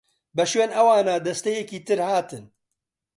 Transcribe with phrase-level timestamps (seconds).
[0.35, 2.45] بە شوێن ئەوانا دەستەیەکی تر هاتن.